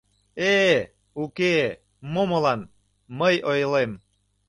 [0.35, 0.89] Э!.,
[1.21, 1.55] уке...
[2.13, 2.61] мо молан...
[3.19, 3.91] мый ойлем.